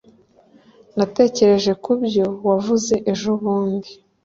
natekereje 0.97 1.71
kubyo 1.83 2.25
wavuze 2.47 2.93
ejobundi 3.11 3.91